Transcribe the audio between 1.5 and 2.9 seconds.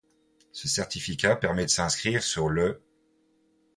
de s'inscrire sur le'.